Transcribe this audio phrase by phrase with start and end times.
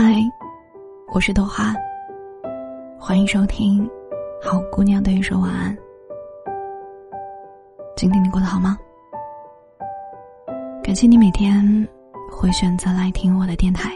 [0.00, 0.14] 嗨，
[1.08, 1.74] 我是豆花，
[3.00, 3.84] 欢迎收听
[4.40, 5.76] 《好姑娘对你说晚安》。
[7.96, 8.78] 今天你过得好吗？
[10.84, 11.84] 感谢你每天
[12.30, 13.90] 会选择来听我的电台。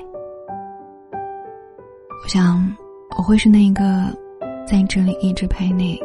[2.24, 2.76] 我想
[3.16, 4.12] 我会是那一个
[4.66, 6.00] 在这里一直陪你、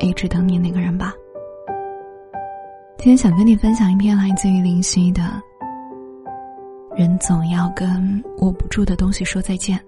[0.00, 1.14] 一直等你那个人吧。
[2.98, 5.22] 今天想跟你分享一篇来自于林夕的。
[7.00, 9.80] 人总要跟握不住的东西说再见。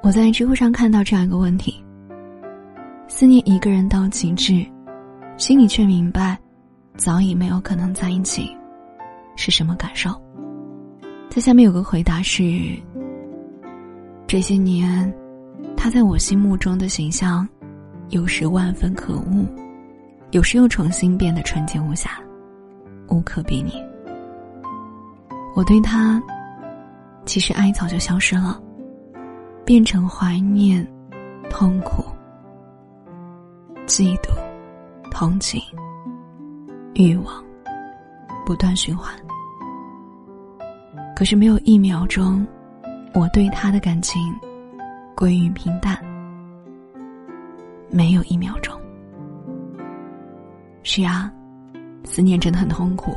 [0.00, 1.84] 我在知乎上看到这样一个问题：
[3.08, 4.64] 思念一个人到极致，
[5.36, 6.38] 心里却明白，
[6.96, 8.56] 早已没有可能在一起，
[9.34, 10.10] 是什么感受？
[11.28, 12.44] 在下面有个回答是：
[14.28, 15.12] 这些年，
[15.76, 17.44] 他在我心目中的形象，
[18.10, 19.44] 有时万分可恶，
[20.30, 22.20] 有时又重新变得纯洁无瑕，
[23.08, 23.84] 无可比拟。
[25.56, 26.22] 我对他，
[27.24, 28.60] 其实爱早就消失了，
[29.64, 30.86] 变成怀念、
[31.48, 32.04] 痛苦、
[33.86, 34.28] 嫉妒、
[35.10, 35.58] 同情、
[36.92, 37.42] 欲望，
[38.44, 39.10] 不断循环。
[41.16, 42.46] 可是没有一秒钟，
[43.14, 44.20] 我对他的感情
[45.14, 45.98] 归于平淡，
[47.88, 48.78] 没有一秒钟。
[50.82, 51.32] 是啊，
[52.04, 53.16] 思念真的很痛苦。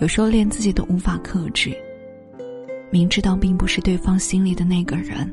[0.00, 1.76] 有时候连自己都无法克制，
[2.90, 5.30] 明知道并不是对方心里的那个人，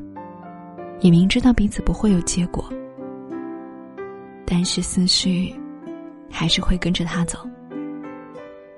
[1.00, 2.68] 也明知道彼此不会有结果，
[4.44, 5.54] 但是思绪
[6.30, 7.38] 还是会跟着他走，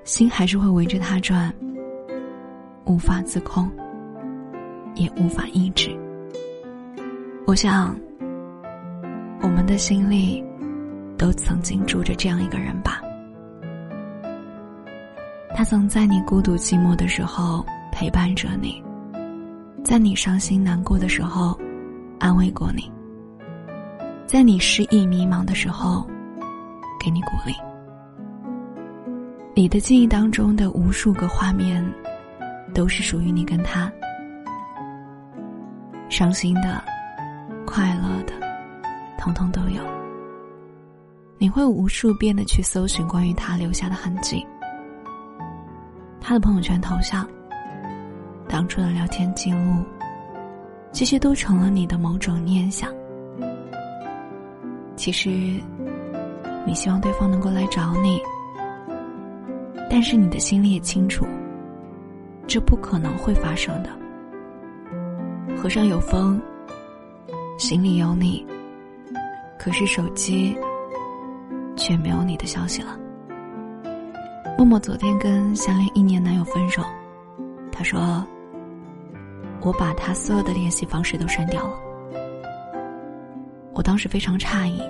[0.05, 1.53] 心还是会围着他转，
[2.85, 3.69] 无法自控，
[4.95, 5.93] 也无法抑制。
[7.45, 7.93] 我想，
[9.41, 10.41] 我们的心里
[11.17, 13.01] 都曾经住着这样一个人吧。
[15.61, 18.83] 他曾在你孤独寂寞的时候陪伴着你，
[19.83, 21.55] 在你伤心难过的时候
[22.19, 22.91] 安慰过你，
[24.25, 26.03] 在你失意迷茫的时候
[26.99, 27.53] 给你鼓励。
[29.53, 31.85] 你的记忆当中的无数个画面，
[32.73, 33.87] 都是属于你跟他。
[36.09, 36.83] 伤心的、
[37.67, 38.33] 快乐的，
[39.19, 39.83] 通通都有。
[41.37, 44.43] 你会无数遍的去搜寻关于他留下的痕迹。
[46.21, 47.27] 他的朋友圈头像，
[48.47, 49.83] 当初的聊天记录，
[50.91, 52.89] 这些都成了你的某种念想。
[54.95, 55.29] 其实，
[56.65, 58.21] 你希望对方能够来找你，
[59.89, 61.25] 但是你的心里也清楚，
[62.47, 63.89] 这不可能会发生的。
[65.57, 66.39] 河上有风，
[67.57, 68.45] 心里有你，
[69.57, 70.55] 可是手机
[71.75, 72.95] 却没有你的消息了。
[74.57, 76.83] 默默昨天跟相恋一年男友分手，
[77.71, 78.25] 他说
[79.61, 81.79] ：“我把他所有的联系方式都删掉了。”
[83.73, 84.81] 我当时非常诧异，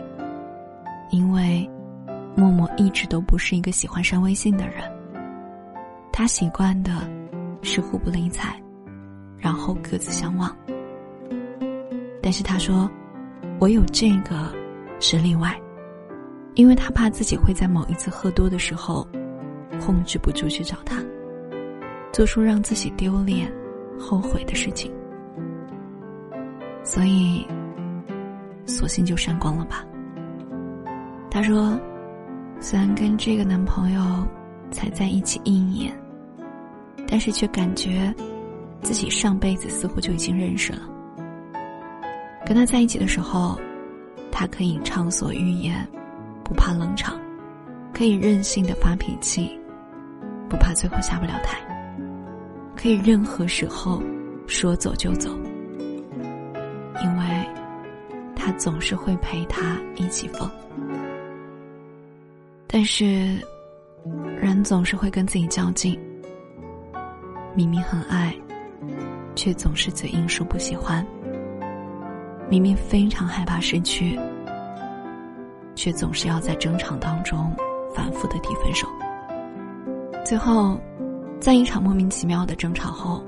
[1.09, 1.67] 因为
[2.35, 4.83] 默默一直都不是一个喜欢删微信的人。
[6.11, 7.09] 他习惯的
[7.61, 8.61] 是互不理睬，
[9.38, 10.53] 然后各自相忘。
[12.22, 12.91] 但是他说
[13.57, 14.53] ：“我有这个
[14.99, 15.57] 是例外，
[16.55, 19.07] 因为他怕自己会在某一次喝多的时候。”
[19.83, 21.03] 控制不住去找他，
[22.13, 23.51] 做出让自己丢脸、
[23.99, 24.91] 后悔的事情，
[26.83, 27.45] 所以，
[28.65, 29.83] 索性就删光了吧。
[31.31, 31.79] 他说，
[32.59, 34.01] 虽然跟这个男朋友
[34.69, 35.91] 才在一起一年，
[37.07, 38.13] 但是却感觉
[38.81, 40.81] 自己上辈子似乎就已经认识了。
[42.45, 43.59] 跟他在一起的时候，
[44.31, 45.87] 他可以畅所欲言，
[46.43, 47.19] 不怕冷场，
[47.93, 49.57] 可以任性的发脾气。
[50.51, 51.57] 不怕最后下不了台，
[52.75, 54.03] 可以任何时候
[54.47, 55.29] 说走就走，
[57.01, 57.50] 因为
[58.35, 60.51] 他总是会陪他一起疯。
[62.67, 63.40] 但是，
[64.41, 65.97] 人总是会跟自己较劲，
[67.55, 68.35] 明明很爱，
[69.35, 71.02] 却总是嘴硬说不喜欢；
[72.49, 74.20] 明明非常害怕失去，
[75.75, 77.55] 却总是要在争吵当中
[77.96, 78.85] 反复的提分手。
[80.23, 80.79] 最后，
[81.40, 83.23] 在一场莫名其妙的争吵后，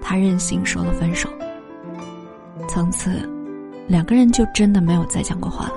[0.00, 1.28] 他任性说了分手。
[2.68, 3.28] 从此，
[3.88, 5.74] 两个人就真的没有再讲过话了。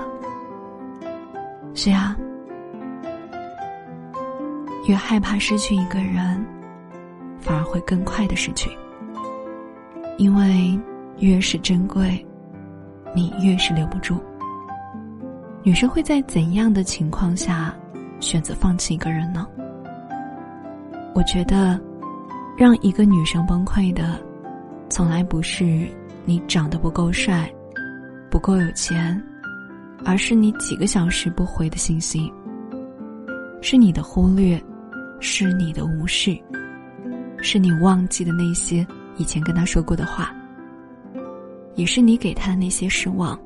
[1.74, 2.16] 是啊，
[4.86, 6.44] 越害怕失去一个人，
[7.40, 8.70] 反而会更快的失去，
[10.16, 10.78] 因为
[11.18, 12.24] 越是珍贵，
[13.14, 14.22] 你越是留不住。
[15.62, 17.74] 女生会在怎样的情况下
[18.20, 19.46] 选择放弃一个人呢？
[21.14, 21.80] 我觉得，
[22.56, 24.18] 让一个女生崩溃的，
[24.88, 25.86] 从来不是
[26.24, 27.52] 你长得不够帅，
[28.30, 29.22] 不够有钱，
[30.04, 32.32] 而是你几个小时不回的信息，
[33.60, 34.60] 是你的忽略，
[35.20, 36.36] 是你的无视，
[37.42, 38.86] 是你忘记的那些
[39.16, 40.34] 以前跟他说过的话，
[41.74, 43.38] 也是你给他的那些失望。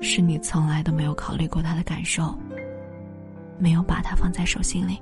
[0.00, 2.38] 是你从来都没有考虑过他的感受，
[3.58, 5.00] 没有把他放在手心里。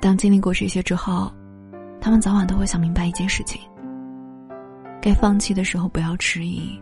[0.00, 1.30] 当经历过这些之后，
[2.00, 3.60] 他们早晚都会想明白一件事情：
[5.00, 6.80] 该放弃的时候不要迟疑，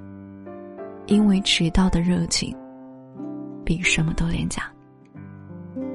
[1.06, 2.56] 因为迟到的热情
[3.64, 4.62] 比什么都廉价。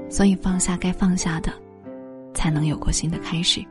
[0.09, 1.51] 所以放下该放下的，
[2.33, 3.63] 才能有过新的开始。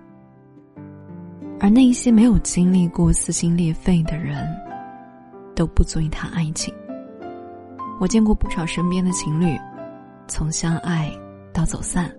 [1.60, 4.44] 而那一些没有经历过撕心裂肺的人。
[5.54, 6.75] 都不足以谈爱情。
[8.00, 9.54] 我见过不少身边的情侣，
[10.26, 11.12] 从相爱
[11.52, 12.10] 到走散，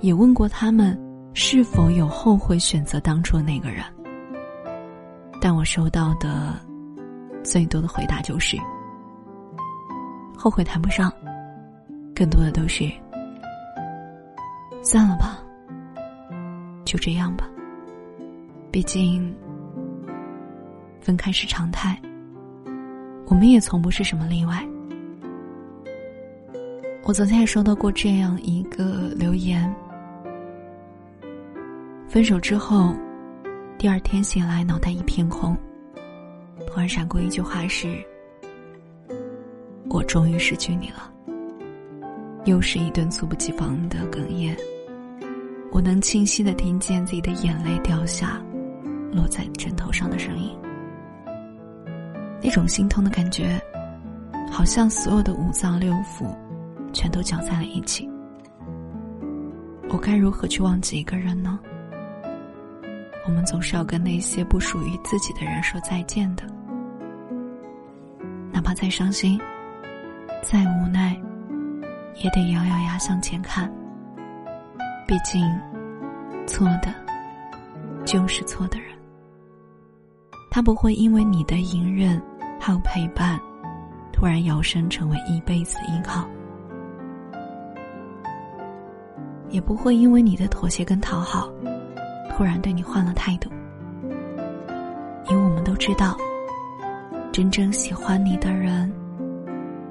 [0.00, 0.98] 也问过他们
[1.34, 3.84] 是否有后悔选择当初的那个人。
[5.40, 6.58] 但我收到的
[7.42, 8.56] 最多的回答就是：
[10.36, 11.12] 后悔谈不上，
[12.14, 12.90] 更多的都是
[14.82, 15.38] 算了吧，
[16.84, 17.48] 就这样吧。
[18.72, 19.34] 毕竟
[21.00, 22.00] 分开是常态。
[23.28, 24.64] 我们也从不是什么例外。
[27.02, 29.72] 我昨天也收到过这样一个留言：
[32.16, 32.96] 分手之后，
[33.76, 35.54] 第二天醒来脑袋一片空，
[36.66, 38.02] 突然闪过一句话是
[39.90, 41.12] ：“我终于失去你了。”
[42.46, 44.56] 又是一顿猝不及防的哽咽，
[45.70, 48.42] 我能清晰的听见自己的眼泪掉下，
[49.12, 50.58] 落在枕头上的声音。
[52.42, 53.60] 那种心痛的感觉，
[54.50, 56.34] 好像所有的五脏六腑，
[56.94, 58.08] 全都搅在了一起。
[59.90, 61.60] 我该如何去忘记一个人呢？
[63.26, 66.44] 我们总是要跟那些不属于自己的人说再见的，
[68.52, 69.38] 哪怕再伤心，
[70.42, 71.20] 再无奈，
[72.22, 73.70] 也得咬咬牙向前看。
[75.08, 75.42] 毕竟，
[76.46, 76.94] 错的，
[78.04, 78.88] 就是错的人。
[80.50, 82.20] 他不会因为你的隐忍，
[82.60, 83.38] 还有陪伴，
[84.12, 86.24] 突然摇身成为一辈子的依靠；
[89.50, 91.48] 也不会因为你的妥协跟讨好，
[92.36, 93.50] 突然对你换了态度。
[95.30, 96.14] 因为我们都知道，
[97.32, 98.92] 真正喜欢你的人，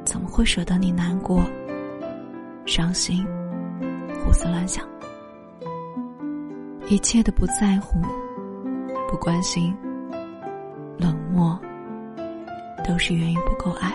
[0.05, 1.43] 怎么会舍得你难过、
[2.67, 3.25] 伤心、
[4.23, 4.85] 胡思乱想？
[6.87, 7.99] 一切的不在乎、
[9.09, 9.75] 不关心。
[10.99, 11.59] 冷漠，
[12.87, 13.91] 都是源于不够爱。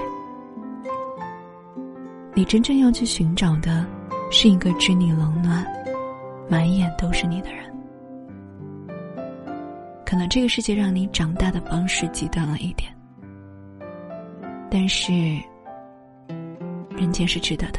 [2.35, 3.87] 你真正要去寻找的，
[4.29, 5.64] 是一个知你冷暖、
[6.49, 7.69] 满眼都是你的人。
[10.10, 12.92] 可能这个世界让你长大的方式极端了一点，
[14.68, 15.12] 但是，
[16.96, 17.78] 人间是值得的。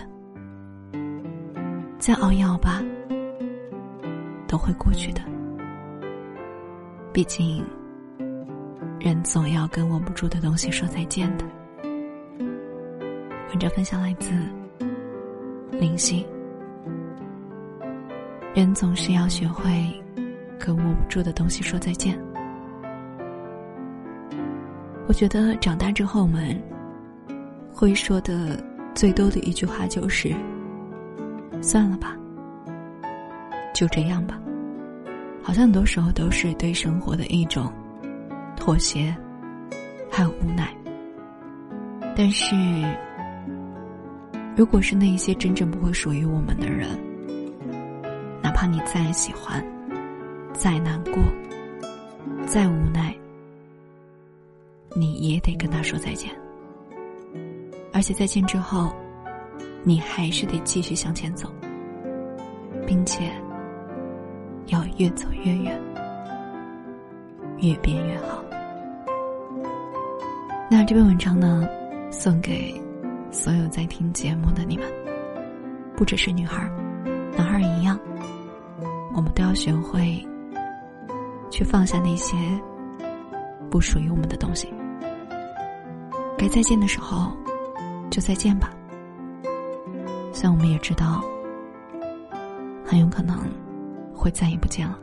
[1.99, 2.81] 再熬一熬吧，
[4.47, 5.21] 都会过去的。
[7.11, 7.61] 毕竟。
[8.97, 11.43] 人总要跟握不住的东西说再见的。
[13.49, 14.31] 文章分享来自
[15.71, 16.25] 林夕。
[18.53, 19.91] 人总是要学会
[20.63, 22.17] 跟握不住的东西说再见。
[25.07, 26.55] 我觉得长大之后，我们
[27.73, 28.63] 会说的
[28.93, 30.33] 最多的一句话就是
[31.61, 32.15] ：“算了吧，
[33.73, 34.39] 就这样吧。”
[35.43, 37.71] 好像很多时候都是对生活的一种。
[38.55, 39.13] 妥协，
[40.11, 40.71] 还有无奈。
[42.15, 42.55] 但是，
[44.55, 46.87] 如果是那些真正不会属于我们的人，
[48.39, 49.65] 哪怕你再喜欢，
[50.53, 51.13] 再难过，
[52.45, 53.15] 再无奈，
[54.93, 56.29] 你也得跟他说再见。
[57.93, 58.93] 而且再见之后，
[59.83, 61.51] 你还是得继续向前走，
[62.85, 63.31] 并且
[64.67, 65.79] 要越走越远，
[67.59, 68.43] 越变越好。
[70.69, 71.67] 那这篇文章呢，
[72.11, 72.73] 送给
[73.29, 74.85] 所有在听节目的你们，
[75.97, 76.69] 不只是女孩
[77.35, 77.99] 男孩一样，
[79.13, 80.25] 我们都要学会
[81.51, 82.35] 去放下那些
[83.69, 84.73] 不属于我们的东西。
[86.35, 87.31] 该再见的时候，
[88.09, 88.71] 就再见吧。
[90.33, 91.21] 虽然我们也知道，
[92.83, 93.37] 很有可能
[94.11, 94.97] 会再也不见了。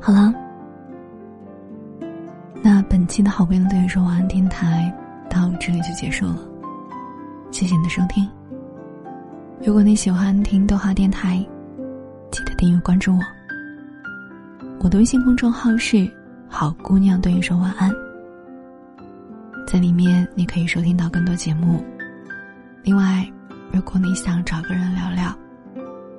[0.00, 0.32] 好了。
[2.62, 4.90] 那本期的好闺蜜对说晚安电台
[5.28, 6.38] 到这里就结束了，
[7.50, 8.26] 谢谢你的收听。
[9.62, 11.44] 如果你喜欢听豆花电台，
[12.30, 13.20] 记得订阅关注我。
[14.80, 16.10] 我的微信公众号是
[16.48, 17.90] “好姑娘对你说晚安”，
[19.66, 21.82] 在里面你可以收听到更多节目。
[22.82, 23.26] 另外，
[23.72, 25.36] 如果你想找个人聊聊，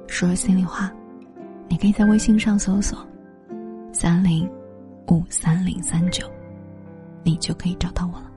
[0.07, 0.91] 说说心里话，
[1.67, 2.97] 你可以在微信上搜索
[3.93, 4.49] “三零
[5.07, 6.27] 五三零三九”，
[7.23, 8.31] 你就可以找到我了。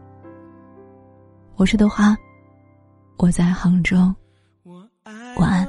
[1.56, 2.14] 我是豆花，
[3.16, 4.14] 我在杭州，
[5.38, 5.66] 晚安，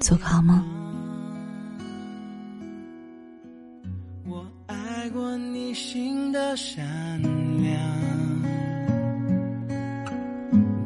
[0.00, 0.83] 做个好梦。
[5.74, 6.82] 心的善
[7.60, 7.76] 良，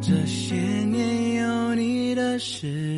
[0.00, 2.97] 这些年有你的时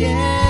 [0.00, 0.49] 世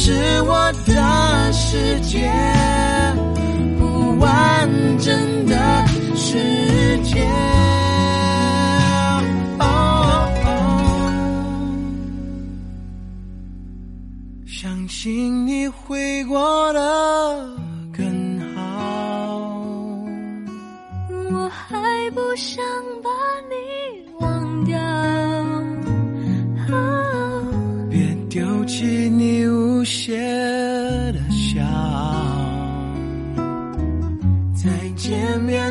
[0.00, 0.12] 是
[0.42, 2.30] 我的世界，
[3.78, 4.68] 不完
[5.00, 5.56] 整的
[6.14, 6.38] 世
[7.02, 7.26] 界。
[9.58, 9.64] 哦
[10.44, 10.46] 哦
[14.46, 16.80] 相信你会过的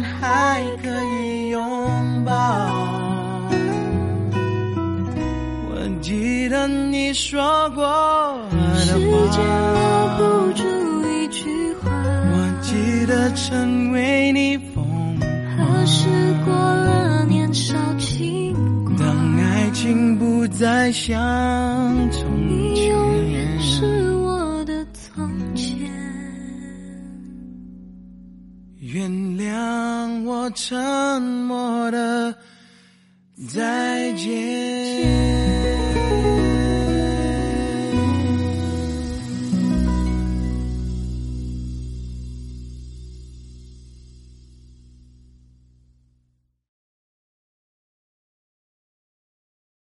[0.03, 1.61] 还可以拥
[2.25, 2.31] 抱。
[5.69, 7.83] 我记得你说过
[8.51, 10.21] 的时间留话，不
[10.53, 10.63] 住
[11.09, 11.91] 一句话。
[11.91, 14.83] 我记得曾为你疯
[15.19, 15.27] 狂。
[15.57, 16.07] 何时
[16.45, 18.53] 过了年少轻
[18.85, 18.97] 狂？
[18.97, 21.15] 当爱情不再相
[22.11, 22.26] 从
[33.47, 34.56] 再见。